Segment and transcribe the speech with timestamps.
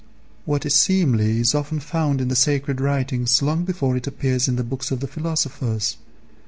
[0.45, 4.55] What is seemly is often found in the sacred writings long before it appears in
[4.55, 5.95] the books of the philosophers.